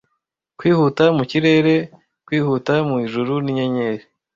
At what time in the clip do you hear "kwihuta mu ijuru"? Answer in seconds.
2.25-3.33